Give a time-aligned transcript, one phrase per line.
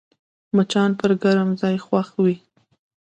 [0.55, 2.35] مچان پر ګرم ځای خوښ وي